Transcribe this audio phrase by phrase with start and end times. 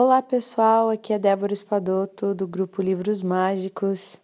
[0.00, 4.20] Olá pessoal, aqui é Débora Espadoto do grupo Livros Mágicos.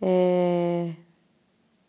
[0.00, 0.92] É...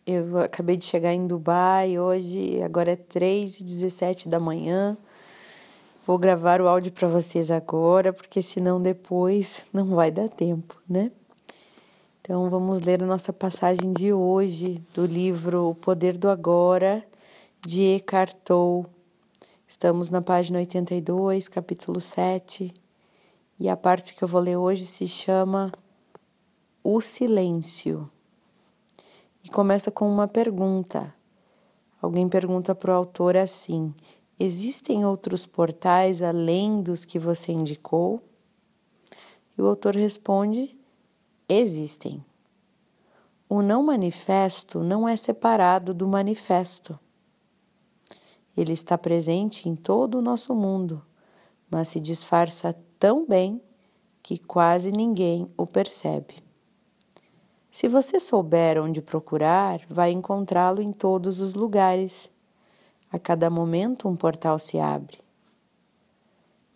[0.06, 4.96] Eu acabei de chegar em Dubai hoje, agora é 3 e 17 da manhã.
[6.06, 11.10] Vou gravar o áudio para vocês agora, porque senão depois não vai dar tempo, né?
[12.20, 17.04] Então vamos ler a nossa passagem de hoje do livro O Poder do Agora,
[17.66, 18.86] de Eckhart Tolle.
[19.66, 22.72] Estamos na página 82, capítulo 7,
[23.58, 25.72] e a parte que eu vou ler hoje se chama
[26.82, 28.10] O Silêncio.
[29.42, 31.14] E começa com uma pergunta.
[32.00, 33.94] Alguém pergunta para o autor assim:
[34.38, 38.22] Existem outros portais além dos que você indicou?
[39.56, 40.76] E o autor responde:
[41.48, 42.24] Existem.
[43.48, 46.98] O não manifesto não é separado do manifesto.
[48.56, 51.04] Ele está presente em todo o nosso mundo,
[51.70, 53.60] mas se disfarça tão bem
[54.22, 56.42] que quase ninguém o percebe.
[57.70, 62.30] Se você souber onde procurar, vai encontrá-lo em todos os lugares.
[63.10, 65.18] A cada momento um portal se abre.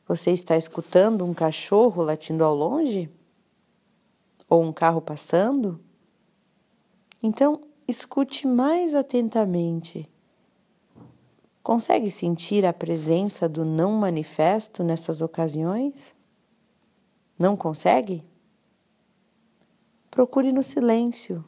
[0.07, 3.11] Você está escutando um cachorro latindo ao longe?
[4.49, 5.81] Ou um carro passando?
[7.23, 10.09] Então, escute mais atentamente
[11.69, 16.15] Consegue sentir a presença do não manifesto nessas ocasiões?
[17.39, 18.25] Não consegue?
[20.11, 21.45] Procure no silêncio,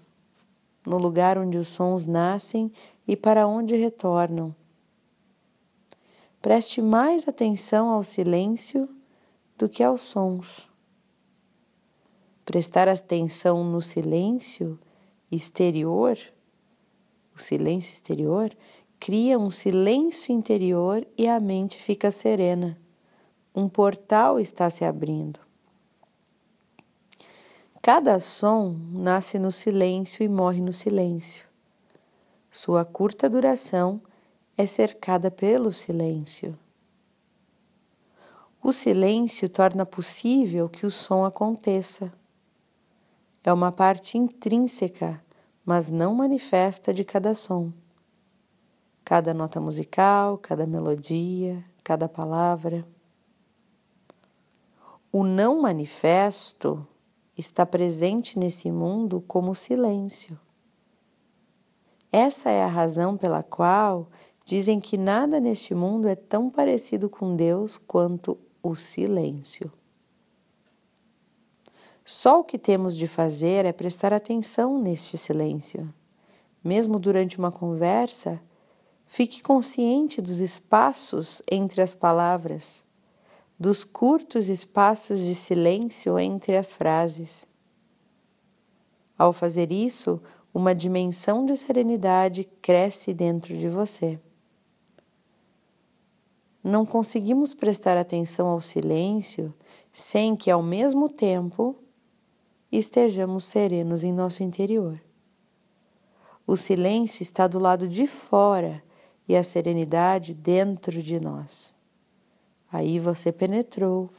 [0.86, 2.70] no lugar onde os sons nascem
[3.08, 4.54] e para onde retornam.
[6.42, 8.94] Preste mais atenção ao silêncio
[9.56, 10.68] do que aos sons.
[12.44, 14.78] Prestar atenção no silêncio
[15.32, 16.18] exterior,
[17.34, 18.54] o silêncio exterior,
[19.00, 22.78] cria um silêncio interior e a mente fica serena.
[23.54, 25.40] Um portal está se abrindo.
[27.80, 31.46] Cada som nasce no silêncio e morre no silêncio.
[32.50, 34.02] Sua curta duração
[34.54, 36.56] é cercada pelo silêncio.
[38.62, 42.12] O silêncio torna possível que o som aconteça.
[43.42, 45.24] É uma parte intrínseca,
[45.64, 47.72] mas não manifesta de cada som
[49.10, 52.86] cada nota musical, cada melodia, cada palavra.
[55.10, 56.86] O não manifesto
[57.36, 60.38] está presente nesse mundo como silêncio.
[62.12, 64.06] Essa é a razão pela qual
[64.44, 69.72] dizem que nada neste mundo é tão parecido com Deus quanto o silêncio.
[72.04, 75.92] Só o que temos de fazer é prestar atenção neste silêncio.
[76.62, 78.40] Mesmo durante uma conversa,
[79.12, 82.84] Fique consciente dos espaços entre as palavras,
[83.58, 87.44] dos curtos espaços de silêncio entre as frases.
[89.18, 90.22] Ao fazer isso,
[90.54, 94.20] uma dimensão de serenidade cresce dentro de você.
[96.62, 99.52] Não conseguimos prestar atenção ao silêncio
[99.92, 101.74] sem que, ao mesmo tempo,
[102.70, 105.00] estejamos serenos em nosso interior.
[106.46, 108.80] O silêncio está do lado de fora
[109.30, 111.72] e a serenidade dentro de nós.
[112.72, 114.10] Aí você penetrou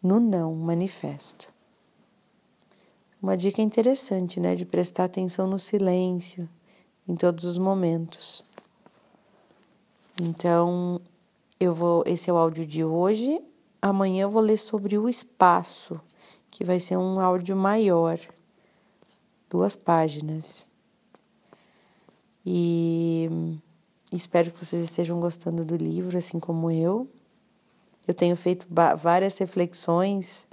[0.00, 1.52] no não manifesto.
[3.20, 6.48] Uma dica interessante, né, de prestar atenção no silêncio
[7.08, 8.44] em todos os momentos.
[10.22, 11.00] Então,
[11.58, 13.42] eu vou, esse é o áudio de hoje.
[13.82, 16.00] Amanhã eu vou ler sobre o espaço,
[16.48, 18.20] que vai ser um áudio maior,
[19.50, 20.64] duas páginas.
[22.46, 23.58] E
[24.12, 27.08] Espero que vocês estejam gostando do livro, assim como eu.
[28.08, 28.66] Eu tenho feito
[28.98, 30.48] várias reflexões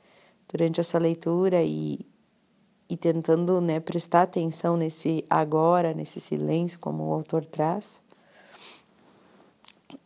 [0.48, 2.06] durante essa leitura e,
[2.88, 8.00] e tentando né, prestar atenção nesse agora, nesse silêncio, como o autor traz.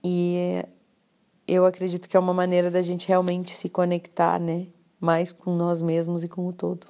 [0.02, 0.64] E
[1.46, 4.68] eu acredito que é uma maneira da gente realmente se conectar, né?
[4.98, 6.88] Mais com nós mesmos e com o todo.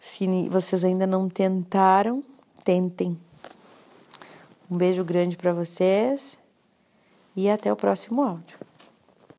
[0.00, 2.24] Se vocês ainda não tentaram,
[2.64, 3.18] tentem.
[4.70, 6.38] Um beijo grande para vocês
[7.34, 8.67] e até o próximo áudio.